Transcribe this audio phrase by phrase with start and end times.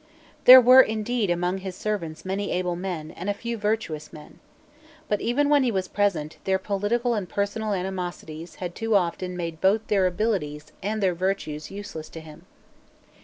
[0.45, 4.39] There were indeed among his servants many able men and a few virtuous men.
[5.07, 9.61] But, even when he was present, their political and personal animosities had too often made
[9.61, 12.47] both their abilities and their virtues useless to him.